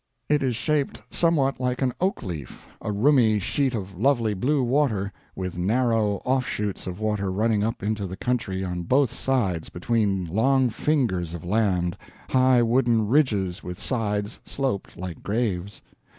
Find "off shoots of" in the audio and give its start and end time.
6.25-6.99